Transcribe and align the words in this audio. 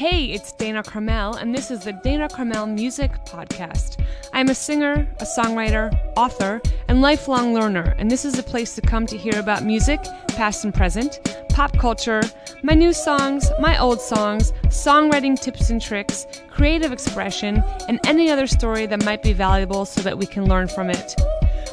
Hey, 0.00 0.32
it's 0.32 0.52
Dana 0.52 0.82
Carmel, 0.82 1.34
and 1.34 1.54
this 1.54 1.70
is 1.70 1.80
the 1.80 1.92
Dana 1.92 2.26
Carmel 2.26 2.66
Music 2.66 3.12
Podcast. 3.26 4.02
I'm 4.32 4.48
a 4.48 4.54
singer, 4.54 5.06
a 5.18 5.24
songwriter, 5.24 5.92
author, 6.16 6.62
and 6.88 7.02
lifelong 7.02 7.52
learner, 7.52 7.94
and 7.98 8.10
this 8.10 8.24
is 8.24 8.38
a 8.38 8.42
place 8.42 8.74
to 8.76 8.80
come 8.80 9.04
to 9.04 9.18
hear 9.18 9.38
about 9.38 9.62
music, 9.62 10.00
past 10.28 10.64
and 10.64 10.72
present, 10.72 11.20
pop 11.50 11.76
culture, 11.76 12.22
my 12.62 12.72
new 12.72 12.94
songs, 12.94 13.50
my 13.60 13.78
old 13.78 14.00
songs, 14.00 14.52
songwriting 14.68 15.38
tips 15.38 15.68
and 15.68 15.82
tricks, 15.82 16.26
creative 16.48 16.92
expression, 16.92 17.62
and 17.86 18.00
any 18.06 18.30
other 18.30 18.46
story 18.46 18.86
that 18.86 19.04
might 19.04 19.22
be 19.22 19.34
valuable 19.34 19.84
so 19.84 20.00
that 20.00 20.16
we 20.16 20.24
can 20.24 20.46
learn 20.46 20.66
from 20.66 20.88
it. 20.88 21.14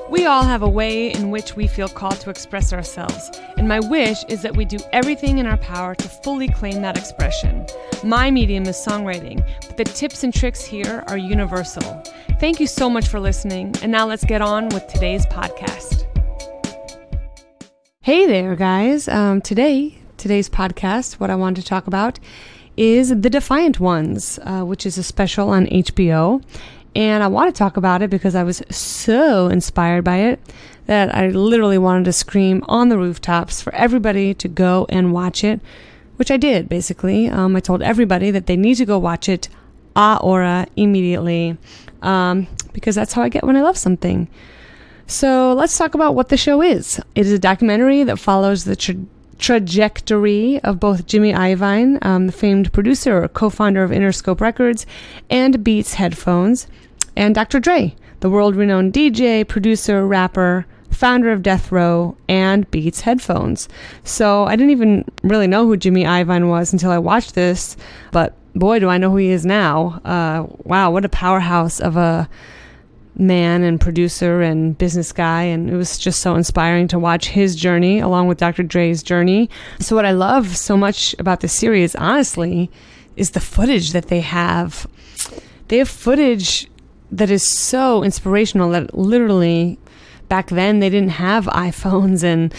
We 0.09 0.25
all 0.25 0.43
have 0.43 0.61
a 0.61 0.69
way 0.69 1.11
in 1.11 1.31
which 1.31 1.57
we 1.57 1.67
feel 1.67 1.89
called 1.89 2.21
to 2.21 2.29
express 2.29 2.71
ourselves, 2.71 3.29
and 3.57 3.67
my 3.67 3.81
wish 3.81 4.23
is 4.29 4.41
that 4.41 4.55
we 4.55 4.63
do 4.63 4.77
everything 4.93 5.37
in 5.37 5.45
our 5.45 5.57
power 5.57 5.95
to 5.95 6.07
fully 6.07 6.47
claim 6.47 6.81
that 6.81 6.97
expression. 6.97 7.65
My 8.05 8.31
medium 8.31 8.63
is 8.67 8.77
songwriting, 8.77 9.45
but 9.67 9.75
the 9.75 9.84
tips 9.84 10.23
and 10.23 10.34
tricks 10.34 10.63
here 10.63 11.03
are 11.07 11.17
universal. 11.17 12.01
Thank 12.39 12.62
you 12.62 12.67
so 12.67 12.89
much 12.89 13.09
for 13.09 13.20
listening, 13.20 13.75
and 13.81 13.91
now 13.91 14.07
let's 14.07 14.23
get 14.23 14.41
on 14.41 14.70
with 14.70 14.88
today's 14.88 15.25
podcast. 15.25 16.05
Hey 17.99 18.26
there, 18.26 18.55
guys. 18.55 19.09
Um, 19.09 19.41
today, 19.41 19.98
today's 20.15 20.49
podcast, 20.49 21.15
what 21.15 21.29
I 21.29 21.35
wanted 21.35 21.63
to 21.63 21.67
talk 21.67 21.85
about 21.85 22.17
is 22.77 23.09
The 23.09 23.29
Defiant 23.29 23.79
Ones, 23.81 24.39
uh, 24.43 24.62
which 24.62 24.85
is 24.85 24.98
a 24.98 25.03
special 25.03 25.49
on 25.49 25.65
HBO. 25.65 26.41
And 26.97 27.23
I 27.23 27.27
want 27.27 27.53
to 27.53 27.57
talk 27.57 27.77
about 27.77 28.01
it 28.01 28.09
because 28.09 28.33
I 28.33 28.41
was 28.41 28.63
so 28.71 29.49
inspired 29.49 30.03
by 30.03 30.17
it 30.17 30.39
that 30.87 31.13
I 31.13 31.27
literally 31.27 31.77
wanted 31.77 32.05
to 32.05 32.11
scream 32.11 32.63
on 32.67 32.89
the 32.89 32.97
rooftops 32.97 33.61
for 33.61 33.71
everybody 33.75 34.33
to 34.33 34.47
go 34.47 34.87
and 34.89 35.13
watch 35.13 35.43
it, 35.43 35.61
which 36.15 36.31
I 36.31 36.37
did 36.37 36.67
basically. 36.67 37.29
Um, 37.29 37.55
I 37.55 37.59
told 37.59 37.83
everybody 37.83 38.31
that 38.31 38.47
they 38.47 38.57
need 38.57 38.75
to 38.75 38.85
go 38.85 38.97
watch 38.97 39.29
it 39.29 39.47
a 39.95 40.17
ora 40.23 40.65
immediately 40.75 41.55
um, 42.01 42.48
because 42.73 42.95
that's 42.95 43.13
how 43.13 43.21
I 43.21 43.29
get 43.29 43.43
when 43.43 43.55
I 43.55 43.61
love 43.61 43.77
something. 43.77 44.27
So 45.05 45.54
let's 45.54 45.77
talk 45.77 45.93
about 45.93 46.15
what 46.15 46.29
the 46.29 46.37
show 46.37 46.63
is. 46.63 46.99
It 47.13 47.27
is 47.27 47.32
a 47.32 47.37
documentary 47.37 48.05
that 48.05 48.17
follows 48.17 48.63
the 48.63 48.76
tra- 48.76 48.95
trajectory 49.37 50.59
of 50.61 50.79
both 50.79 51.05
Jimmy 51.05 51.32
Iovine, 51.32 52.04
um, 52.04 52.26
the 52.26 52.34
famed 52.34 52.73
producer 52.73 53.21
or 53.21 53.27
co-founder 53.27 53.84
of 53.84 53.91
Interscope 53.91 54.41
Records, 54.41 54.87
and 55.29 55.63
Beats 55.63 55.93
Headphones 55.93 56.65
and 57.18 57.34
Dr. 57.34 57.60
Dre, 57.60 57.96
the 58.20 58.29
world 58.29 58.55
renowned 58.55 58.93
DJ, 58.93 59.46
producer, 59.46 60.05
rapper, 60.05 60.65
founder 60.91 61.32
of 61.32 61.41
Death 61.41 61.71
Row 61.71 62.15
and 62.29 62.70
Beats 62.71 63.01
Headphones. 63.01 63.68
So 64.03 64.46
I 64.46 64.56
didn't 64.56 64.72
even 64.72 65.03
really 65.23 65.47
know 65.47 65.66
who 65.66 65.78
Jimmy 65.78 66.03
Iovine 66.03 66.47
was 66.47 66.72
until 66.72 66.91
I 66.91 67.00
watched 67.00 67.35
this, 67.35 67.75
but 68.12 68.35
boy, 68.56 68.79
do 68.79 68.88
I 68.88 68.97
know 68.97 69.09
who 69.09 69.18
he 69.18 69.29
is 69.29 69.45
now. 69.45 70.00
Uh, 70.06 70.45
wow, 70.63 70.91
what 70.91 71.06
a 71.06 71.09
powerhouse 71.09 71.79
of 71.79 71.97
a 71.97 72.29
man 73.16 73.63
and 73.63 73.81
producer 73.81 74.44
and 74.44 74.78
business 74.78 75.12
guy 75.12 75.41
and 75.41 75.72
it 75.72 75.75
was 75.75 75.97
just 75.97 76.22
so 76.22 76.35
inspiring 76.35 76.88
to 76.88 77.00
watch 77.00 77.29
his 77.29 77.56
journey 77.56 78.00
along 78.00 78.28
with 78.28 78.38
Dr. 78.38 78.62
Dre's 78.62 79.01
journey. 79.01 79.50
So 79.79 79.95
what 79.95 80.06
I 80.06 80.12
love 80.12 80.56
so 80.56 80.78
much 80.78 81.16
about 81.18 81.40
this 81.40 81.53
series 81.53 81.95
honestly 81.95 82.69
is 83.16 83.31
the 83.31 83.40
footage 83.40 83.91
that 83.94 84.09
they 84.09 84.22
have. 84.22 84.85
They 85.68 85.79
have 85.79 85.90
footage 85.90 86.69
that 87.12 87.30
is 87.30 87.44
so 87.44 88.03
inspirational 88.03 88.69
that 88.72 88.94
literally 88.94 89.80
back 90.30 90.47
then 90.50 90.80
they 90.80 90.90
didn't 90.90 91.09
have 91.09 91.46
iPhones 91.47 92.24
and 92.24 92.53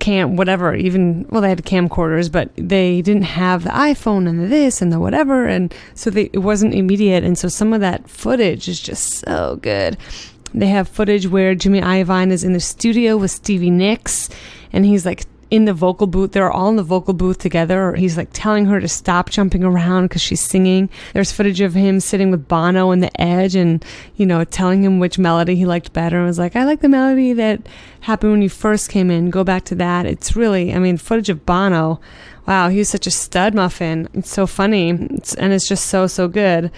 cam 0.00 0.34
whatever 0.34 0.74
even 0.74 1.24
well 1.30 1.40
they 1.40 1.48
had 1.48 1.64
camcorders 1.64 2.30
but 2.30 2.50
they 2.56 3.00
didn't 3.00 3.22
have 3.22 3.62
the 3.62 3.70
iphone 3.70 4.28
and 4.28 4.40
the 4.40 4.46
this 4.46 4.82
and 4.82 4.92
the 4.92 4.98
whatever 4.98 5.46
and 5.46 5.72
so 5.94 6.10
they, 6.10 6.28
it 6.32 6.40
wasn't 6.40 6.74
immediate 6.74 7.22
and 7.22 7.38
so 7.38 7.46
some 7.46 7.72
of 7.72 7.80
that 7.80 8.08
footage 8.10 8.68
is 8.68 8.80
just 8.80 9.24
so 9.24 9.58
good. 9.62 9.96
They 10.52 10.66
have 10.66 10.88
footage 10.88 11.28
where 11.28 11.54
jimmy 11.54 11.80
iovine 11.80 12.32
is 12.32 12.42
in 12.42 12.52
the 12.52 12.60
studio 12.60 13.16
with 13.16 13.30
stevie 13.30 13.70
nicks 13.70 14.28
and 14.72 14.84
he's 14.84 15.06
like 15.06 15.24
in 15.52 15.66
the 15.66 15.74
vocal 15.74 16.06
booth. 16.06 16.32
They're 16.32 16.50
all 16.50 16.70
in 16.70 16.76
the 16.76 16.82
vocal 16.82 17.12
booth 17.12 17.36
together. 17.36 17.94
He's 17.94 18.16
like 18.16 18.30
telling 18.32 18.64
her 18.64 18.80
to 18.80 18.88
stop 18.88 19.28
jumping 19.28 19.62
around 19.62 20.06
because 20.06 20.22
she's 20.22 20.40
singing. 20.40 20.88
There's 21.12 21.30
footage 21.30 21.60
of 21.60 21.74
him 21.74 22.00
sitting 22.00 22.30
with 22.30 22.48
Bono 22.48 22.90
in 22.90 23.00
the 23.00 23.20
edge 23.20 23.54
and, 23.54 23.84
you 24.16 24.24
know, 24.24 24.44
telling 24.44 24.82
him 24.82 24.98
which 24.98 25.18
melody 25.18 25.54
he 25.54 25.66
liked 25.66 25.92
better. 25.92 26.16
And 26.16 26.26
was 26.26 26.38
like, 26.38 26.56
I 26.56 26.64
like 26.64 26.80
the 26.80 26.88
melody 26.88 27.34
that 27.34 27.68
happened 28.00 28.32
when 28.32 28.40
you 28.40 28.48
first 28.48 28.88
came 28.88 29.10
in. 29.10 29.28
Go 29.28 29.44
back 29.44 29.64
to 29.64 29.74
that. 29.74 30.06
It's 30.06 30.34
really, 30.34 30.72
I 30.72 30.78
mean, 30.78 30.96
footage 30.96 31.28
of 31.28 31.44
Bono. 31.44 32.00
Wow, 32.46 32.70
he 32.70 32.78
was 32.78 32.88
such 32.88 33.06
a 33.06 33.10
stud 33.10 33.54
muffin. 33.54 34.08
It's 34.14 34.30
so 34.30 34.46
funny. 34.46 34.92
It's, 34.92 35.34
and 35.34 35.52
it's 35.52 35.68
just 35.68 35.84
so, 35.84 36.06
so 36.06 36.28
good. 36.28 36.72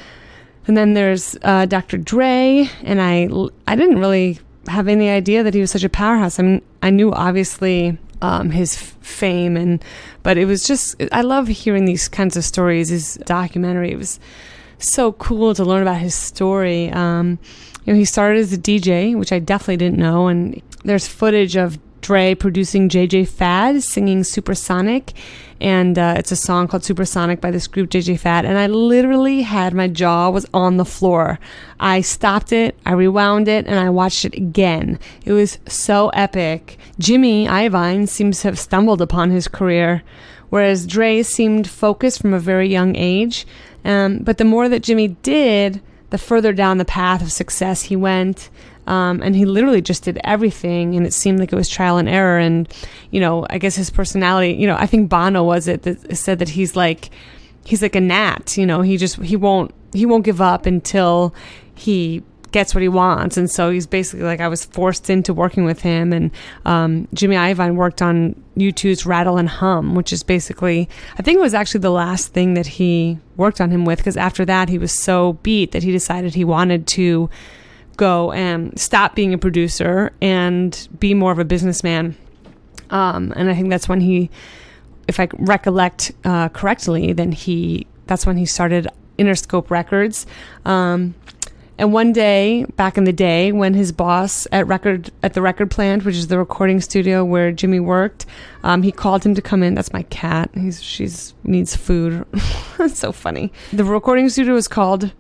And 0.67 0.77
then 0.77 0.95
there's 0.95 1.37
uh, 1.43 1.67
Dr. 1.67 1.97
Dre, 1.97 2.69
and 2.83 3.01
I, 3.01 3.29
I 3.69 3.77
didn't 3.77 4.01
really 4.01 4.41
have 4.67 4.89
any 4.89 5.11
idea 5.11 5.45
that 5.45 5.55
he 5.55 5.61
was 5.61 5.71
such 5.71 5.85
a 5.85 5.89
powerhouse. 5.89 6.41
I 6.41 6.43
mean, 6.43 6.63
I 6.83 6.91
knew 6.91 7.13
obviously 7.13 7.99
um, 8.23 8.51
his 8.51 8.77
f- 8.77 8.97
fame 9.01 9.57
and 9.57 9.85
but 10.23 10.39
it 10.39 10.47
was 10.47 10.65
just 10.65 10.97
I 11.13 11.23
love 11.23 11.49
hearing 11.49 11.85
these 11.85 12.09
kinds 12.09 12.37
of 12.37 12.45
stories. 12.45 12.89
His 12.89 13.15
documentary 13.27 13.93
it 13.93 13.99
was 13.99 14.19
so 14.79 15.13
cool 15.13 15.55
to 15.55 15.65
learn 15.65 15.83
about 15.83 15.99
his 15.99 16.15
story. 16.15 16.91
Um, 16.91 17.39
you 17.85 17.93
know, 17.93 17.99
he 17.99 18.05
started 18.05 18.39
as 18.39 18.53
a 18.53 18.59
DJ, 18.59 19.17
which 19.17 19.33
I 19.33 19.39
definitely 19.39 19.77
didn't 19.77 19.99
know, 19.99 20.29
and 20.29 20.61
there's 20.85 21.07
footage 21.07 21.57
of 21.57 21.79
Dre 22.05 22.35
producing 22.35 22.91
JJ 22.91 23.27
Fad 23.29 23.83
singing 23.83 24.25
Supersonic, 24.25 25.15
and 25.59 25.99
uh, 25.99 26.17
it's 26.19 26.31
a 26.31 26.37
song 26.37 26.69
called 26.69 26.85
Supersonic 26.85 27.41
by 27.41 27.51
this 27.51 27.67
group 27.67 27.89
JJ 27.89 28.21
Fad. 28.21 28.45
And 28.45 28.59
I 28.59 28.67
literally 28.67 29.41
had 29.41 29.73
my 29.73 29.89
jaw 29.89 30.29
was 30.29 30.45
on 30.53 30.77
the 30.77 30.85
floor. 30.85 31.39
I 31.81 32.03
stopped 32.03 32.53
it, 32.53 32.79
I 32.85 32.93
rewound 32.93 33.49
it, 33.49 33.67
and 33.67 33.79
I 33.79 33.89
watched 33.89 34.27
it 34.27 34.35
again. 34.35 34.99
It 35.25 35.33
was 35.33 35.59
so 35.67 36.11
epic. 36.11 36.77
Jimmy 36.99 37.47
Iovine 37.47 38.07
seems 38.07 38.43
to 38.43 38.49
have 38.49 38.59
stumbled 38.59 39.01
upon 39.01 39.31
his 39.31 39.49
career, 39.49 40.03
whereas 40.51 40.87
Dre 40.87 41.23
seemed 41.23 41.67
focused 41.67 42.21
from 42.21 42.35
a 42.35 42.39
very 42.39 42.69
young 42.69 42.97
age. 42.97 43.47
Um, 43.83 44.19
but 44.19 44.37
the 44.37 44.45
more 44.45 44.69
that 44.69 44.83
Jimmy 44.83 45.09
did, 45.09 45.81
the 46.11 46.19
further 46.19 46.53
down 46.53 46.77
the 46.77 46.85
path 46.85 47.23
of 47.23 47.33
success 47.33 47.83
he 47.83 47.97
went. 47.97 48.51
Um, 48.87 49.23
and 49.23 49.35
he 49.35 49.45
literally 49.45 49.81
just 49.81 50.05
did 50.05 50.21
everything, 50.25 50.95
and 50.95 51.07
it 51.07 51.13
seemed 51.13 51.39
like 51.41 51.53
it 51.53 51.57
was 51.57 51.69
trial 51.69 51.97
and 51.97 52.09
error. 52.09 52.39
And 52.39 52.73
you 53.11 53.21
know, 53.21 53.47
I 53.51 53.59
guess 53.59 53.77
his 53.77 53.91
personality. 53.91 54.53
You 54.55 54.67
know, 54.67 54.77
I 54.77 54.87
think 54.87 55.09
Bono 55.09 55.43
was 55.43 55.69
it 55.69 55.83
that 55.83 56.17
said 56.17 56.39
that 56.39 56.51
he's 56.51 56.77
like 56.77 57.11
he's 57.65 57.83
like 57.83 57.95
a 57.95 58.01
gnat. 58.01 58.57
You 58.57 58.67
know, 58.67 58.83
he 58.83 58.97
just 58.97 59.17
he 59.23 59.37
won't 59.37 59.75
he 59.93 60.07
won't 60.07 60.25
give 60.25 60.41
up 60.41 60.67
until 60.67 61.35
he 61.75 62.23
gets 62.55 62.73
what 62.73 62.83
he 62.83 62.89
wants. 62.89 63.37
And 63.37 63.51
so 63.51 63.71
he's 63.71 63.87
basically 63.87 64.25
like 64.25 64.41
I 64.41 64.47
was 64.47 64.65
forced 64.65 65.11
into 65.11 65.35
working 65.35 65.65
with 65.65 65.83
him. 65.83 66.13
And 66.13 66.31
um, 66.65 67.09
Jimmy 67.13 67.35
Iovine 67.35 67.75
worked 67.75 68.01
on 68.01 68.41
U2's 68.57 69.05
Rattle 69.05 69.39
and 69.39 69.49
Hum, 69.49 69.97
which 69.97 70.13
is 70.13 70.23
basically 70.23 70.89
I 71.19 71.23
think 71.23 71.37
it 71.37 71.41
was 71.41 71.53
actually 71.53 71.81
the 71.81 71.91
last 71.91 72.29
thing 72.29 72.55
that 72.55 72.67
he 72.67 73.19
worked 73.37 73.61
on 73.61 73.73
him 73.73 73.85
with 73.85 73.99
because 73.99 74.17
after 74.17 74.45
that 74.45 74.69
he 74.69 74.79
was 74.79 74.93
so 74.93 75.35
beat 75.43 75.73
that 75.73 75.83
he 75.83 75.91
decided 75.91 76.35
he 76.35 76.45
wanted 76.45 76.87
to 76.87 77.29
go 77.97 78.33
and 78.33 78.79
stop 78.79 79.15
being 79.15 79.35
a 79.35 79.39
producer 79.39 80.13
and 80.21 80.89
be 80.99 81.15
more 81.15 81.33
of 81.33 81.39
a 81.39 81.45
businessman. 81.45 82.17
Um, 82.91 83.33
and 83.37 83.51
I 83.51 83.55
think 83.55 83.71
that's 83.71 83.89
when 83.89 84.01
he, 84.01 84.31
if 85.09 85.19
I 85.19 85.29
recollect 85.35 86.13
uh, 86.25 86.49
correctly, 86.51 87.13
then 87.13 87.33
he 87.33 87.87
that's 88.07 88.27
when 88.27 88.37
he 88.37 88.47
started 88.47 88.89
Interscope 89.19 89.71
Records. 89.71 90.27
Um, 90.65 91.15
and 91.77 91.93
one 91.93 92.13
day, 92.13 92.67
back 92.77 92.97
in 92.97 93.03
the 93.05 93.13
day, 93.13 93.51
when 93.51 93.75
his 93.75 93.91
boss 93.91 94.47
at 94.53 94.67
record 94.69 95.11
at 95.25 95.35
the 95.35 95.43
record 95.43 95.71
plant, 95.71 96.05
which 96.05 96.15
is 96.15 96.29
the 96.29 96.39
recording 96.39 96.81
studio 96.81 97.25
where 97.25 97.51
Jimmy 97.51 97.81
worked, 97.81 98.27
um, 98.63 98.83
he 98.83 98.93
called 98.93 99.27
him 99.27 99.35
to 99.35 99.43
come 99.43 99.63
in. 99.63 99.75
That's 99.75 99.93
my 99.93 100.05
cat. 100.05 100.51
He's 100.55 100.83
she's 100.83 101.35
needs 101.43 101.75
food. 101.75 102.25
It's 102.77 102.99
so 102.99 103.13
funny. 103.13 103.53
The 103.73 103.85
recording 103.85 104.29
studio 104.29 104.55
was 104.55 104.67
called 104.67 105.13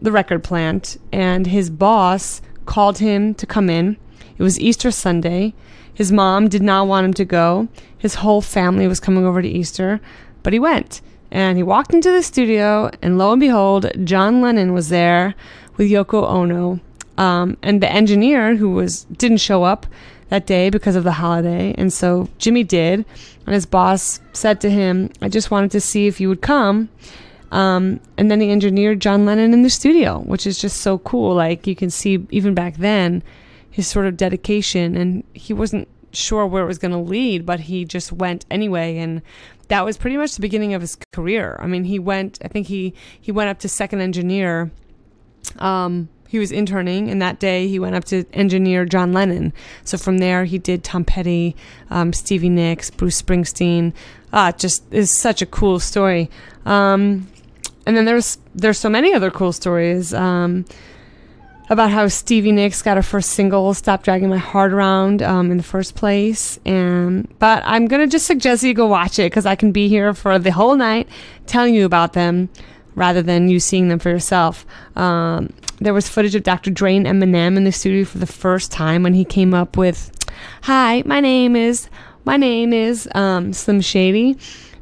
the 0.00 0.12
record 0.12 0.44
plant, 0.44 0.98
and 1.12 1.46
his 1.46 1.70
boss 1.70 2.40
called 2.66 2.98
him 2.98 3.34
to 3.34 3.46
come 3.46 3.68
in. 3.70 3.96
It 4.36 4.42
was 4.42 4.60
Easter 4.60 4.90
Sunday. 4.90 5.54
His 5.92 6.12
mom 6.12 6.48
did 6.48 6.62
not 6.62 6.86
want 6.86 7.06
him 7.06 7.14
to 7.14 7.24
go. 7.24 7.68
His 7.96 8.16
whole 8.16 8.40
family 8.40 8.86
was 8.86 9.00
coming 9.00 9.24
over 9.24 9.42
to 9.42 9.48
Easter, 9.48 10.00
but 10.42 10.52
he 10.52 10.58
went. 10.58 11.00
And 11.30 11.56
he 11.56 11.62
walked 11.62 11.92
into 11.92 12.10
the 12.10 12.22
studio, 12.22 12.90
and 13.02 13.18
lo 13.18 13.32
and 13.32 13.40
behold, 13.40 13.90
John 14.04 14.40
Lennon 14.40 14.72
was 14.72 14.88
there 14.88 15.34
with 15.76 15.90
Yoko 15.90 16.24
Ono. 16.26 16.80
Um, 17.18 17.56
and 17.62 17.82
the 17.82 17.90
engineer 17.90 18.54
who 18.54 18.70
was 18.70 19.04
didn't 19.04 19.38
show 19.38 19.64
up 19.64 19.86
that 20.28 20.46
day 20.46 20.70
because 20.70 20.94
of 20.94 21.04
the 21.04 21.12
holiday, 21.12 21.74
and 21.76 21.92
so 21.92 22.28
Jimmy 22.38 22.62
did. 22.62 23.04
And 23.44 23.54
his 23.54 23.66
boss 23.66 24.20
said 24.32 24.60
to 24.60 24.70
him, 24.70 25.10
"I 25.20 25.28
just 25.28 25.50
wanted 25.50 25.72
to 25.72 25.80
see 25.80 26.06
if 26.06 26.20
you 26.20 26.28
would 26.28 26.42
come." 26.42 26.90
Um, 27.50 28.00
and 28.16 28.30
then 28.30 28.40
he 28.40 28.50
engineered 28.50 29.00
John 29.00 29.24
Lennon 29.24 29.52
in 29.52 29.62
the 29.62 29.70
studio, 29.70 30.20
which 30.20 30.46
is 30.46 30.58
just 30.58 30.80
so 30.80 30.98
cool. 30.98 31.34
Like 31.34 31.66
you 31.66 31.74
can 31.74 31.90
see 31.90 32.26
even 32.30 32.54
back 32.54 32.76
then 32.76 33.22
his 33.70 33.86
sort 33.86 34.06
of 34.06 34.16
dedication, 34.16 34.96
and 34.96 35.24
he 35.32 35.52
wasn't 35.52 35.88
sure 36.12 36.46
where 36.46 36.62
it 36.62 36.66
was 36.66 36.78
going 36.78 36.92
to 36.92 36.98
lead, 36.98 37.46
but 37.46 37.60
he 37.60 37.84
just 37.84 38.12
went 38.12 38.44
anyway. 38.50 38.98
And 38.98 39.22
that 39.68 39.84
was 39.84 39.96
pretty 39.96 40.16
much 40.16 40.34
the 40.34 40.40
beginning 40.40 40.74
of 40.74 40.80
his 40.80 40.96
career. 41.12 41.56
I 41.60 41.66
mean, 41.66 41.84
he 41.84 41.98
went, 41.98 42.38
I 42.44 42.48
think 42.48 42.66
he, 42.66 42.94
he 43.20 43.30
went 43.30 43.50
up 43.50 43.58
to 43.60 43.68
second 43.68 44.00
engineer. 44.00 44.70
Um, 45.58 46.08
he 46.28 46.38
was 46.38 46.52
interning, 46.52 47.08
and 47.08 47.22
that 47.22 47.38
day 47.38 47.68
he 47.68 47.78
went 47.78 47.94
up 47.94 48.04
to 48.06 48.24
engineer 48.34 48.84
John 48.84 49.12
Lennon. 49.12 49.52
So 49.84 49.96
from 49.96 50.18
there, 50.18 50.44
he 50.44 50.58
did 50.58 50.84
Tom 50.84 51.04
Petty, 51.04 51.56
um, 51.88 52.12
Stevie 52.12 52.50
Nicks, 52.50 52.90
Bruce 52.90 53.20
Springsteen. 53.20 53.94
Ah, 54.32 54.52
just 54.52 54.84
is 54.92 55.10
such 55.10 55.40
a 55.40 55.46
cool 55.46 55.80
story. 55.80 56.28
Um, 56.66 57.28
and 57.88 57.96
then 57.96 58.04
there's 58.04 58.36
there's 58.54 58.78
so 58.78 58.90
many 58.90 59.14
other 59.14 59.30
cool 59.30 59.50
stories. 59.50 60.12
Um, 60.12 60.66
about 61.70 61.90
how 61.90 62.08
Stevie 62.08 62.52
Nicks 62.52 62.80
got 62.82 62.96
her 62.98 63.02
first 63.02 63.30
single, 63.30 63.72
"Stop 63.72 64.02
Dragging 64.02 64.28
My 64.28 64.36
Heart 64.36 64.72
Around," 64.72 65.22
um, 65.22 65.50
in 65.50 65.56
the 65.56 65.62
first 65.62 65.94
place. 65.94 66.58
And 66.66 67.26
but 67.38 67.62
I'm 67.64 67.86
gonna 67.86 68.06
just 68.06 68.26
suggest 68.26 68.62
you 68.62 68.74
go 68.74 68.86
watch 68.86 69.18
it 69.18 69.30
because 69.32 69.46
I 69.46 69.54
can 69.54 69.72
be 69.72 69.88
here 69.88 70.12
for 70.12 70.38
the 70.38 70.52
whole 70.52 70.76
night 70.76 71.08
telling 71.46 71.74
you 71.74 71.86
about 71.86 72.12
them 72.12 72.50
rather 72.94 73.22
than 73.22 73.48
you 73.48 73.58
seeing 73.58 73.88
them 73.88 73.98
for 73.98 74.10
yourself. 74.10 74.66
Um, 74.94 75.50
there 75.80 75.94
was 75.94 76.10
footage 76.10 76.34
of 76.34 76.42
Dr. 76.42 76.70
Dre 76.70 76.94
and 76.94 77.06
Eminem 77.06 77.56
in 77.56 77.64
the 77.64 77.72
studio 77.72 78.04
for 78.04 78.18
the 78.18 78.26
first 78.26 78.70
time 78.70 79.02
when 79.02 79.14
he 79.14 79.24
came 79.24 79.54
up 79.54 79.78
with, 79.78 80.10
"Hi, 80.62 81.02
my 81.06 81.20
name 81.20 81.56
is 81.56 81.88
my 82.26 82.36
name 82.36 82.74
is 82.74 83.08
um, 83.14 83.54
Slim 83.54 83.80
Shady." 83.80 84.36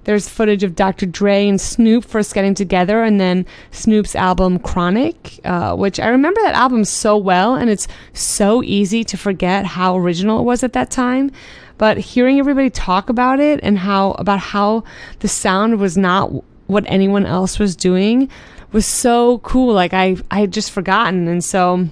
There's 0.07 0.29
footage 0.29 0.63
of 0.63 0.77
Dr. 0.77 1.05
Dre 1.05 1.49
and 1.49 1.61
Snoop 1.61 2.05
first 2.05 2.33
getting 2.33 2.55
together, 2.55 3.03
and 3.03 3.21
then 3.21 3.45
Snoop's 3.73 4.15
album 4.15 4.61
Chronic, 4.61 5.41
uh, 5.45 5.75
which 5.75 5.99
I 5.99 6.07
remember 6.07 6.41
that 6.43 6.55
album 6.55 6.85
so 6.85 7.17
well, 7.17 7.57
and 7.57 7.69
it's 7.69 7.89
so 8.13 8.63
easy 8.63 9.03
to 9.03 9.17
forget 9.17 9.67
how 9.67 9.99
original 9.99 10.39
it 10.39 10.45
was 10.45 10.63
at 10.63 10.75
that 10.75 10.93
time. 10.93 11.33
But 11.77 11.99
hearing 11.99 12.39
everybody 12.39 12.71
talk 12.71 13.09
about 13.09 13.41
it 13.41 13.59
and 13.65 13.79
how 13.79 14.13
about 14.13 14.39
how 14.39 14.85
the 15.19 15.29
sound 15.29 15.81
was 15.81 15.97
not 15.97 16.31
what 16.69 16.85
anyone 16.87 17.27
else 17.27 17.59
was 17.59 17.75
doing 17.75 18.29
was 18.71 18.87
so 18.87 19.39
cool. 19.39 19.75
Like 19.75 19.93
I, 19.93 20.19
I 20.31 20.39
had 20.39 20.53
just 20.53 20.71
forgotten, 20.71 21.27
and 21.27 21.43
so 21.43 21.89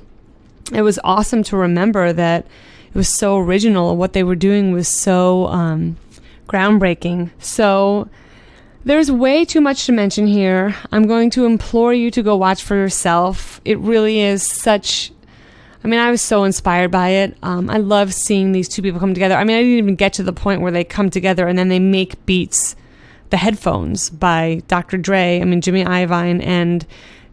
it 0.72 0.82
was 0.82 1.00
awesome 1.02 1.42
to 1.42 1.56
remember 1.56 2.12
that 2.12 2.46
it 2.86 2.94
was 2.94 3.08
so 3.08 3.38
original. 3.38 3.96
What 3.96 4.12
they 4.12 4.22
were 4.22 4.36
doing 4.36 4.70
was 4.70 4.86
so 4.86 5.46
um, 5.48 5.96
groundbreaking. 6.48 7.30
So 7.38 8.08
there's 8.84 9.10
way 9.10 9.44
too 9.44 9.60
much 9.60 9.86
to 9.86 9.92
mention 9.92 10.26
here. 10.26 10.74
I'm 10.92 11.06
going 11.06 11.30
to 11.30 11.46
implore 11.46 11.94
you 11.94 12.10
to 12.10 12.22
go 12.22 12.36
watch 12.36 12.62
for 12.62 12.76
yourself. 12.76 13.60
It 13.64 13.78
really 13.78 14.20
is 14.20 14.42
such. 14.42 15.10
I 15.82 15.88
mean, 15.88 16.00
I 16.00 16.10
was 16.10 16.22
so 16.22 16.44
inspired 16.44 16.90
by 16.90 17.08
it. 17.10 17.36
Um, 17.42 17.68
I 17.68 17.78
love 17.78 18.14
seeing 18.14 18.52
these 18.52 18.68
two 18.68 18.82
people 18.82 19.00
come 19.00 19.14
together. 19.14 19.36
I 19.36 19.44
mean, 19.44 19.56
I 19.56 19.60
didn't 19.60 19.78
even 19.78 19.96
get 19.96 20.14
to 20.14 20.22
the 20.22 20.32
point 20.32 20.60
where 20.60 20.72
they 20.72 20.84
come 20.84 21.10
together 21.10 21.46
and 21.46 21.58
then 21.58 21.68
they 21.68 21.78
make 21.78 22.24
beats. 22.26 22.76
The 23.30 23.36
headphones 23.38 24.10
by 24.10 24.62
Dr. 24.68 24.96
Dre. 24.96 25.40
I 25.40 25.44
mean, 25.44 25.60
Jimmy 25.60 25.84
Iovine 25.84 26.44
and 26.44 26.86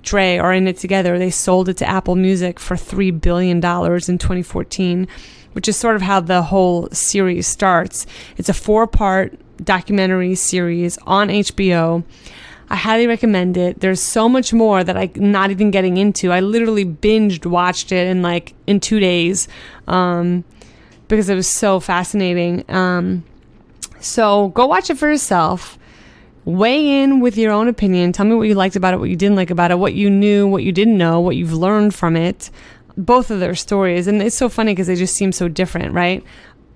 Dre 0.04 0.38
are 0.38 0.54
in 0.54 0.68
it 0.68 0.78
together. 0.78 1.20
They 1.20 1.30
sold 1.30 1.70
it 1.70 1.78
to 1.78 1.88
Apple 1.88 2.16
Music 2.16 2.60
for 2.60 2.76
$3 2.76 3.22
billion 3.22 3.58
in 3.58 3.62
2014 3.62 5.08
which 5.54 5.68
is 5.68 5.78
sort 5.78 5.96
of 5.96 6.02
how 6.02 6.20
the 6.20 6.42
whole 6.42 6.88
series 6.92 7.48
starts. 7.48 8.06
It's 8.38 8.50
a 8.50 8.54
four 8.54 8.88
part 8.88 9.40
documentary 9.64 10.36
series 10.36 10.98
on 11.06 11.30
HBO. 11.30 12.04
I 12.70 12.76
highly 12.76 13.06
recommend 13.06 13.58
it. 13.58 13.82
There's 13.82 14.02
so 14.02 14.30
much 14.30 14.54
more 14.54 14.82
that 14.84 14.96
I'm 14.96 15.12
not 15.16 15.52
even 15.52 15.72
getting 15.72 15.98
into. 15.98 16.32
I 16.32 16.40
literally 16.40 16.86
binged 16.86 17.46
watched 17.46 17.92
it 17.92 18.08
in 18.08 18.22
like 18.22 18.54
in 18.66 18.80
two 18.80 19.00
days 19.00 19.50
um, 19.88 20.46
because 21.10 21.30
it 21.30 21.36
was 21.36 21.48
so 21.48 21.82
fascinating. 21.82 22.64
Um, 22.70 23.26
so 24.00 24.50
go 24.50 24.68
watch 24.68 24.90
it 24.90 24.98
for 24.98 25.10
yourself. 25.10 25.78
Weigh 26.46 27.04
in 27.04 27.20
with 27.20 27.38
your 27.38 27.52
own 27.52 27.68
opinion. 27.68 28.14
Tell 28.14 28.26
me 28.26 28.36
what 28.36 28.48
you 28.48 28.56
liked 28.56 28.76
about 28.78 28.94
it, 28.94 28.98
what 28.98 29.10
you 29.10 29.18
didn't 29.18 29.36
like 29.36 29.52
about 29.52 29.70
it, 29.70 29.78
what 29.78 29.94
you 29.94 30.10
knew, 30.10 30.48
what 30.48 30.64
you 30.64 30.72
didn't 30.72 30.98
know, 30.98 31.20
what 31.20 31.36
you've 31.36 31.54
learned 31.54 31.94
from 31.94 32.16
it 32.16 32.50
both 33.06 33.32
of 33.32 33.40
their 33.40 33.56
stories. 33.56 34.08
And 34.08 34.22
it's 34.22 34.38
so 34.38 34.50
funny 34.50 34.72
because 34.74 34.88
they 34.88 34.96
just 34.96 35.16
seem 35.16 35.32
so 35.32 35.48
different, 35.48 35.94
right? 35.94 36.24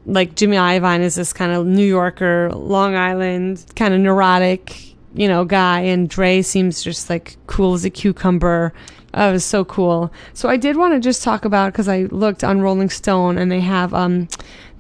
Like 0.05 0.35
Jimmy 0.35 0.57
Iovine 0.57 1.01
is 1.01 1.15
this 1.15 1.33
kind 1.33 1.51
of 1.51 1.65
New 1.65 1.85
Yorker, 1.85 2.51
Long 2.53 2.95
Island, 2.95 3.65
kind 3.75 3.93
of 3.93 3.99
neurotic, 3.99 4.95
you 5.13 5.27
know, 5.27 5.45
guy. 5.45 5.81
And 5.81 6.09
Dre 6.09 6.41
seems 6.41 6.83
just 6.83 7.09
like 7.09 7.37
cool 7.47 7.73
as 7.73 7.85
a 7.85 7.89
cucumber. 7.89 8.73
Oh, 9.13 9.29
it 9.29 9.31
was 9.31 9.45
so 9.45 9.63
cool. 9.63 10.11
So 10.33 10.49
I 10.49 10.57
did 10.57 10.75
want 10.75 10.93
to 10.93 10.99
just 10.99 11.23
talk 11.23 11.45
about 11.45 11.71
because 11.71 11.87
I 11.87 12.03
looked 12.03 12.43
on 12.43 12.61
Rolling 12.61 12.89
Stone 12.89 13.37
and 13.37 13.51
they 13.51 13.61
have 13.61 13.93
um, 13.93 14.27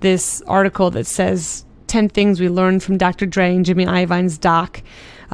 this 0.01 0.41
article 0.47 0.91
that 0.91 1.07
says 1.07 1.65
10 1.87 2.09
things 2.09 2.39
we 2.39 2.49
learned 2.49 2.83
from 2.83 2.97
Dr. 2.97 3.25
Dre 3.25 3.55
and 3.55 3.63
Jimmy 3.63 3.85
Iovine's 3.85 4.37
doc, 4.37 4.81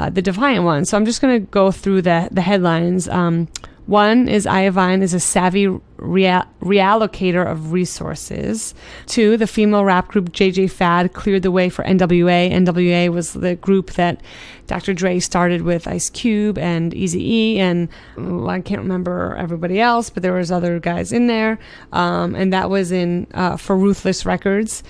uh, 0.01 0.09
The 0.09 0.21
Defiant 0.21 0.65
One. 0.65 0.85
So 0.85 0.97
I'm 0.97 1.05
just 1.05 1.21
going 1.21 1.39
to 1.39 1.47
go 1.51 1.71
through 1.71 2.01
the, 2.01 2.27
the 2.31 2.41
headlines. 2.41 3.07
Um, 3.07 3.47
one 3.85 4.27
is 4.27 4.45
Iovine 4.45 5.01
is 5.01 5.13
a 5.13 5.19
savvy 5.19 5.67
rea- 5.97 6.43
reallocator 6.61 7.45
of 7.45 7.71
resources. 7.71 8.73
Two, 9.05 9.37
the 9.37 9.47
female 9.47 9.83
rap 9.83 10.07
group 10.07 10.31
JJ 10.31 10.71
Fad 10.71 11.13
cleared 11.13 11.43
the 11.43 11.51
way 11.51 11.69
for 11.69 11.83
NWA. 11.83 12.51
NWA 12.51 13.09
was 13.09 13.33
the 13.33 13.55
group 13.55 13.91
that 13.93 14.21
Dr. 14.67 14.93
Dre 14.93 15.19
started 15.19 15.63
with 15.63 15.87
Ice 15.87 16.09
Cube 16.09 16.57
and 16.57 16.93
Eazy-E, 16.93 17.59
and 17.59 17.89
well, 18.15 18.49
I 18.49 18.61
can't 18.61 18.81
remember 18.81 19.35
everybody 19.37 19.81
else, 19.81 20.09
but 20.09 20.23
there 20.23 20.33
was 20.33 20.51
other 20.51 20.79
guys 20.79 21.11
in 21.11 21.27
there, 21.27 21.59
um, 21.91 22.33
and 22.35 22.53
that 22.53 22.69
was 22.69 22.91
in 22.91 23.27
uh, 23.33 23.57
for 23.57 23.75
Ruthless 23.75 24.25
Records. 24.25 24.83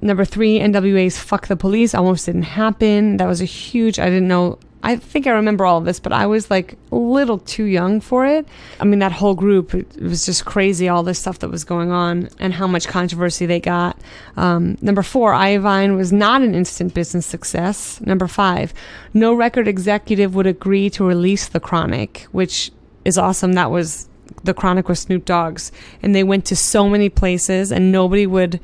Number 0.00 0.24
three, 0.24 0.58
NWA's 0.60 1.18
"Fuck 1.18 1.48
the 1.48 1.56
Police" 1.56 1.94
almost 1.94 2.26
didn't 2.26 2.42
happen. 2.42 3.16
That 3.16 3.26
was 3.26 3.40
a 3.40 3.46
huge. 3.46 3.98
I 3.98 4.06
didn't 4.06 4.28
know 4.28 4.58
I 4.82 4.96
think 4.96 5.26
I 5.26 5.32
remember 5.32 5.66
all 5.66 5.78
of 5.78 5.84
this, 5.84 5.98
but 5.98 6.12
I 6.12 6.26
was 6.26 6.50
like 6.50 6.76
a 6.92 6.96
little 6.96 7.38
too 7.38 7.64
young 7.64 8.00
for 8.00 8.24
it. 8.26 8.46
I 8.78 8.84
mean, 8.84 9.00
that 9.00 9.10
whole 9.10 9.34
group, 9.34 9.74
it, 9.74 10.00
was 10.00 10.24
just 10.24 10.44
crazy, 10.44 10.88
all 10.88 11.02
this 11.02 11.18
stuff 11.18 11.40
that 11.40 11.50
was 11.50 11.64
going 11.64 11.90
on 11.90 12.28
and 12.38 12.54
how 12.54 12.68
much 12.68 12.86
controversy 12.86 13.44
they 13.44 13.58
got. 13.58 13.98
Um, 14.36 14.78
number 14.80 15.02
four, 15.02 15.32
Iovine 15.32 15.96
was 15.96 16.12
not 16.12 16.42
an 16.42 16.54
instant 16.54 16.94
business 16.94 17.26
success. 17.26 18.00
Number 18.02 18.28
five, 18.28 18.72
no 19.12 19.34
record 19.34 19.66
executive 19.66 20.34
would 20.36 20.46
agree 20.46 20.90
to 20.90 21.04
release 21.04 21.48
The 21.48 21.60
Chronic, 21.60 22.26
which 22.30 22.70
is 23.04 23.18
awesome. 23.18 23.54
That 23.54 23.72
was 23.72 24.08
The 24.44 24.54
Chronic 24.54 24.88
with 24.88 24.98
Snoop 24.98 25.24
Dogg's. 25.24 25.72
And 26.04 26.14
they 26.14 26.22
went 26.22 26.44
to 26.46 26.56
so 26.56 26.88
many 26.88 27.08
places 27.08 27.72
and 27.72 27.90
nobody 27.90 28.26
would 28.28 28.60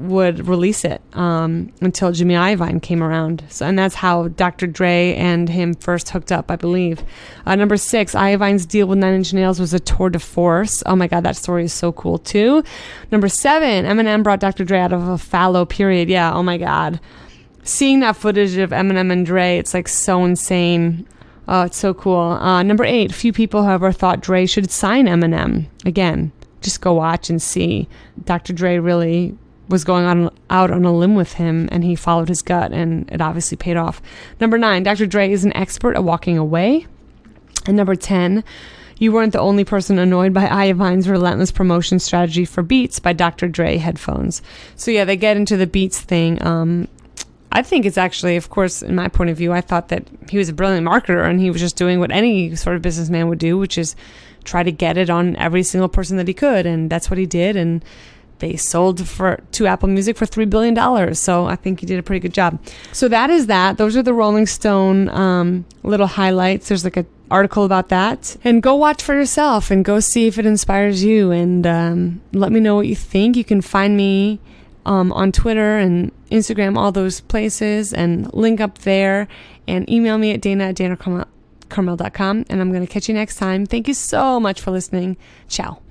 would 0.00 0.48
release 0.48 0.84
it 0.84 1.02
um, 1.12 1.72
until 1.80 2.10
Jimmy 2.10 2.34
Iovine 2.34 2.80
came 2.80 3.02
around. 3.02 3.44
So, 3.48 3.66
and 3.66 3.78
that's 3.78 3.94
how 3.94 4.28
Dr. 4.28 4.66
Dre 4.66 5.14
and 5.14 5.48
him 5.48 5.74
first 5.74 6.08
hooked 6.10 6.32
up, 6.32 6.50
I 6.50 6.56
believe. 6.56 7.02
Uh, 7.44 7.54
number 7.54 7.76
six, 7.76 8.14
Iovine's 8.14 8.64
deal 8.64 8.86
with 8.86 8.98
Nine 8.98 9.14
Inch 9.14 9.32
Nails 9.34 9.60
was 9.60 9.74
a 9.74 9.80
tour 9.80 10.08
de 10.08 10.18
force. 10.18 10.82
Oh 10.86 10.96
my 10.96 11.06
God, 11.06 11.24
that 11.24 11.36
story 11.36 11.64
is 11.64 11.72
so 11.72 11.92
cool 11.92 12.18
too. 12.18 12.64
Number 13.12 13.28
seven, 13.28 13.84
Eminem 13.84 14.22
brought 14.22 14.40
Dr. 14.40 14.64
Dre 14.64 14.78
out 14.80 14.92
of 14.92 15.06
a 15.06 15.18
fallow 15.18 15.64
period. 15.64 16.08
Yeah, 16.08 16.32
oh 16.32 16.42
my 16.42 16.56
God. 16.56 16.98
Seeing 17.62 18.00
that 18.00 18.16
footage 18.16 18.56
of 18.56 18.70
Eminem 18.70 19.12
and 19.12 19.26
Dre, 19.26 19.58
it's 19.58 19.74
like 19.74 19.86
so 19.86 20.24
insane. 20.24 21.06
Oh, 21.46 21.62
it's 21.62 21.76
so 21.76 21.92
cool. 21.92 22.16
Uh, 22.16 22.62
number 22.62 22.84
eight, 22.84 23.12
few 23.12 23.32
people, 23.32 23.64
however, 23.64 23.92
thought 23.92 24.20
Dre 24.20 24.46
should 24.46 24.70
sign 24.70 25.06
Eminem. 25.06 25.66
Again, 25.84 26.32
just 26.62 26.80
go 26.80 26.94
watch 26.94 27.28
and 27.28 27.40
see. 27.42 27.88
Dr. 28.24 28.52
Dre 28.52 28.78
really 28.78 29.36
was 29.70 29.84
going 29.84 30.04
on 30.04 30.30
out 30.50 30.70
on 30.70 30.84
a 30.84 30.92
limb 30.92 31.14
with 31.14 31.34
him 31.34 31.68
and 31.72 31.82
he 31.82 31.94
followed 31.94 32.28
his 32.28 32.42
gut 32.42 32.72
and 32.72 33.10
it 33.10 33.20
obviously 33.20 33.56
paid 33.56 33.76
off. 33.76 34.02
Number 34.40 34.58
9, 34.58 34.82
Dr. 34.82 35.06
Dre 35.06 35.30
is 35.30 35.44
an 35.44 35.56
expert 35.56 35.96
at 35.96 36.04
walking 36.04 36.36
away. 36.36 36.86
And 37.66 37.76
number 37.76 37.94
10, 37.94 38.44
you 38.98 39.12
weren't 39.12 39.32
the 39.32 39.40
only 39.40 39.64
person 39.64 39.98
annoyed 39.98 40.34
by 40.34 40.46
Iovine's 40.46 41.08
relentless 41.08 41.50
promotion 41.50 41.98
strategy 41.98 42.44
for 42.44 42.62
Beats 42.62 42.98
by 42.98 43.12
Dr. 43.12 43.48
Dre 43.48 43.78
headphones. 43.78 44.42
So 44.76 44.90
yeah, 44.90 45.04
they 45.04 45.16
get 45.16 45.36
into 45.36 45.56
the 45.56 45.66
Beats 45.66 46.00
thing. 46.00 46.42
Um, 46.44 46.88
I 47.52 47.62
think 47.62 47.84
it's 47.84 47.98
actually, 47.98 48.36
of 48.36 48.50
course, 48.50 48.82
in 48.82 48.94
my 48.94 49.08
point 49.08 49.30
of 49.30 49.36
view, 49.36 49.52
I 49.52 49.60
thought 49.60 49.88
that 49.88 50.06
he 50.28 50.38
was 50.38 50.48
a 50.48 50.52
brilliant 50.52 50.86
marketer 50.86 51.24
and 51.28 51.40
he 51.40 51.50
was 51.50 51.60
just 51.60 51.76
doing 51.76 51.98
what 51.98 52.12
any 52.12 52.54
sort 52.56 52.76
of 52.76 52.82
businessman 52.82 53.28
would 53.28 53.38
do, 53.38 53.58
which 53.58 53.76
is 53.76 53.96
try 54.44 54.62
to 54.62 54.72
get 54.72 54.96
it 54.96 55.10
on 55.10 55.36
every 55.36 55.62
single 55.62 55.88
person 55.88 56.16
that 56.16 56.28
he 56.28 56.34
could. 56.34 56.66
And 56.66 56.90
that's 56.90 57.10
what 57.10 57.18
he 57.18 57.26
did. 57.26 57.56
And 57.56 57.84
they 58.40 58.56
sold 58.56 59.06
for 59.06 59.40
to 59.52 59.66
Apple 59.66 59.88
Music 59.88 60.16
for 60.16 60.26
three 60.26 60.44
billion 60.44 60.74
dollars. 60.74 61.18
So 61.18 61.46
I 61.46 61.56
think 61.56 61.80
he 61.80 61.86
did 61.86 61.98
a 61.98 62.02
pretty 62.02 62.20
good 62.20 62.34
job. 62.34 62.58
So 62.92 63.08
that 63.08 63.30
is 63.30 63.46
that. 63.46 63.78
Those 63.78 63.96
are 63.96 64.02
the 64.02 64.14
Rolling 64.14 64.46
Stone 64.46 65.08
um, 65.10 65.64
little 65.82 66.06
highlights. 66.06 66.68
There's 66.68 66.84
like 66.84 66.96
an 66.96 67.06
article 67.30 67.64
about 67.64 67.88
that, 67.90 68.36
and 68.42 68.62
go 68.62 68.74
watch 68.74 69.02
for 69.02 69.14
yourself 69.14 69.70
and 69.70 69.84
go 69.84 70.00
see 70.00 70.26
if 70.26 70.38
it 70.38 70.46
inspires 70.46 71.04
you. 71.04 71.30
And 71.30 71.66
um, 71.66 72.20
let 72.32 72.50
me 72.52 72.60
know 72.60 72.74
what 72.74 72.86
you 72.86 72.96
think. 72.96 73.36
You 73.36 73.44
can 73.44 73.60
find 73.60 73.96
me. 73.96 74.40
Um, 74.86 75.12
on 75.12 75.30
Twitter 75.30 75.76
and 75.76 76.10
Instagram, 76.30 76.78
all 76.78 76.90
those 76.90 77.20
places, 77.20 77.92
and 77.92 78.32
link 78.32 78.62
up 78.62 78.78
there, 78.78 79.28
and 79.68 79.88
email 79.90 80.16
me 80.16 80.32
at 80.32 80.40
dana 80.40 80.68
at 80.68 80.76
danacarmel.com. 80.76 82.46
And 82.48 82.60
I'm 82.60 82.72
going 82.72 82.84
to 82.84 82.90
catch 82.90 83.06
you 83.06 83.14
next 83.14 83.36
time. 83.36 83.66
Thank 83.66 83.88
you 83.88 83.94
so 83.94 84.40
much 84.40 84.62
for 84.62 84.70
listening. 84.70 85.18
Ciao. 85.48 85.82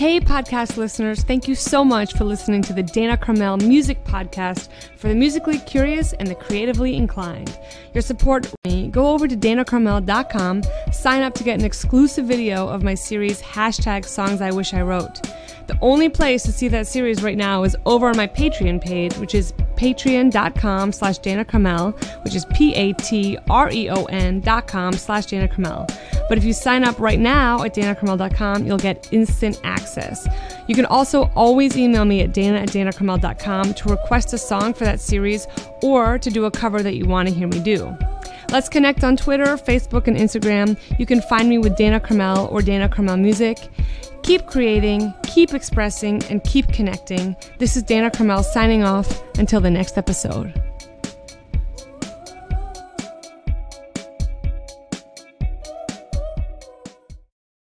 Hey, 0.00 0.18
podcast 0.18 0.78
listeners, 0.78 1.22
thank 1.24 1.46
you 1.46 1.54
so 1.54 1.84
much 1.84 2.14
for 2.14 2.24
listening 2.24 2.62
to 2.62 2.72
the 2.72 2.82
Dana 2.82 3.18
Carmel 3.18 3.58
Music 3.58 4.02
Podcast 4.02 4.70
for 4.96 5.08
the 5.08 5.14
musically 5.14 5.58
curious 5.58 6.14
and 6.14 6.26
the 6.26 6.34
creatively 6.34 6.96
inclined. 6.96 7.58
Your 7.92 8.00
support 8.00 8.50
me, 8.64 8.88
go 8.88 9.08
over 9.08 9.28
to 9.28 9.36
danacarmel.com, 9.36 10.62
sign 10.90 11.20
up 11.20 11.34
to 11.34 11.44
get 11.44 11.58
an 11.58 11.66
exclusive 11.66 12.24
video 12.24 12.66
of 12.66 12.82
my 12.82 12.94
series 12.94 13.42
hashtag 13.42 14.06
songs 14.06 14.40
I 14.40 14.52
wish 14.52 14.72
I 14.72 14.80
wrote. 14.80 15.20
The 15.66 15.78
only 15.82 16.08
place 16.08 16.44
to 16.44 16.52
see 16.52 16.68
that 16.68 16.86
series 16.86 17.22
right 17.22 17.36
now 17.36 17.64
is 17.64 17.76
over 17.84 18.08
on 18.08 18.16
my 18.16 18.26
Patreon 18.26 18.80
page, 18.80 19.14
which 19.18 19.34
is 19.34 19.52
patreon.com 19.80 20.92
slash 20.92 21.16
Dana 21.18 21.42
Carmel, 21.42 21.92
which 22.22 22.34
is 22.34 22.44
P-A-T-R-E-O-N 22.54 24.40
dot 24.40 24.66
com 24.68 24.92
slash 24.92 25.26
Dana 25.26 25.48
Carmel. 25.48 25.86
But 26.28 26.36
if 26.36 26.44
you 26.44 26.52
sign 26.52 26.84
up 26.84 27.00
right 27.00 27.18
now 27.18 27.62
at 27.64 27.74
danacarmel.com, 27.74 28.66
you'll 28.66 28.76
get 28.76 29.08
instant 29.10 29.58
access. 29.64 30.28
You 30.68 30.74
can 30.74 30.84
also 30.84 31.30
always 31.34 31.78
email 31.78 32.04
me 32.04 32.20
at 32.20 32.34
dana 32.34 32.58
at 32.58 32.68
danacarmel.com 32.68 33.74
to 33.74 33.88
request 33.88 34.34
a 34.34 34.38
song 34.38 34.74
for 34.74 34.84
that 34.84 35.00
series 35.00 35.46
or 35.82 36.18
to 36.18 36.30
do 36.30 36.44
a 36.44 36.50
cover 36.50 36.82
that 36.82 36.94
you 36.94 37.06
want 37.06 37.28
to 37.28 37.34
hear 37.34 37.48
me 37.48 37.58
do. 37.60 37.96
Let's 38.50 38.68
connect 38.68 39.04
on 39.04 39.16
Twitter, 39.16 39.56
Facebook, 39.56 40.08
and 40.08 40.16
Instagram. 40.16 40.76
You 40.98 41.06
can 41.06 41.22
find 41.22 41.48
me 41.48 41.58
with 41.58 41.76
Dana 41.76 42.00
Carmel 42.00 42.48
or 42.50 42.62
Dana 42.62 42.88
Carmel 42.88 43.16
Music. 43.16 43.58
Keep 44.22 44.46
creating, 44.46 45.14
keep 45.22 45.54
expressing, 45.54 46.22
and 46.24 46.42
keep 46.42 46.66
connecting. 46.72 47.36
This 47.58 47.76
is 47.76 47.84
Dana 47.84 48.10
Carmel 48.10 48.42
signing 48.42 48.82
off 48.82 49.22
until 49.38 49.60
the 49.60 49.70
next 49.70 49.96
episode. 49.96 50.52